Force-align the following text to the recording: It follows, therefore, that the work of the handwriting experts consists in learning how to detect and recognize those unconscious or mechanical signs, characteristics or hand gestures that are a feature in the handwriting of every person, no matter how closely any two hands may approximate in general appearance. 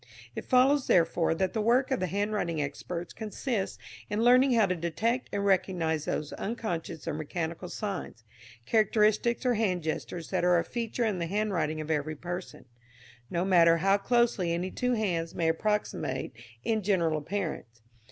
It 0.35 0.45
follows, 0.45 0.87
therefore, 0.87 1.35
that 1.35 1.53
the 1.53 1.61
work 1.61 1.91
of 1.91 1.99
the 1.99 2.07
handwriting 2.07 2.59
experts 2.59 3.13
consists 3.13 3.77
in 4.09 4.23
learning 4.23 4.53
how 4.53 4.65
to 4.65 4.75
detect 4.75 5.29
and 5.31 5.45
recognize 5.45 6.05
those 6.05 6.33
unconscious 6.33 7.07
or 7.07 7.13
mechanical 7.13 7.69
signs, 7.69 8.23
characteristics 8.65 9.45
or 9.45 9.53
hand 9.53 9.83
gestures 9.83 10.31
that 10.31 10.43
are 10.43 10.57
a 10.57 10.63
feature 10.63 11.05
in 11.05 11.19
the 11.19 11.27
handwriting 11.27 11.79
of 11.79 11.91
every 11.91 12.15
person, 12.15 12.65
no 13.29 13.45
matter 13.45 13.77
how 13.77 13.99
closely 13.99 14.51
any 14.51 14.71
two 14.71 14.93
hands 14.93 15.35
may 15.35 15.49
approximate 15.49 16.33
in 16.63 16.81
general 16.81 17.19
appearance. 17.19 17.83